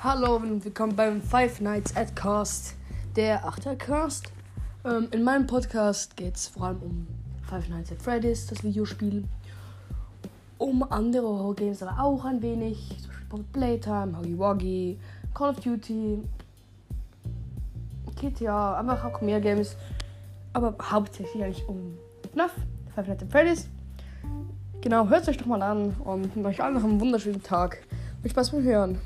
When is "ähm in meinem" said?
4.84-5.48